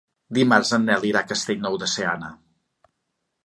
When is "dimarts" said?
0.37-0.71